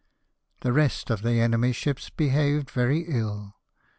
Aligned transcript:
The 0.61 0.73
rest 0.73 1.11
of 1.11 1.21
the 1.21 1.33
enemy's 1.39 1.75
ships 1.75 2.09
behaved 2.09 2.71
very 2.71 3.01
ill. 3.07 3.53